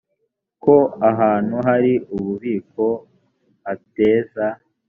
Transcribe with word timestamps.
ko 0.63 0.75
ahantu 1.11 1.55
hari 1.67 1.93
ububiko 2.15 2.85
hateza 3.63 4.45